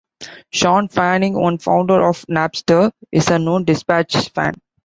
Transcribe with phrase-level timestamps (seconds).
[0.51, 4.55] Shawn Fanning, one founder of Napster, is a known Dispatch fan.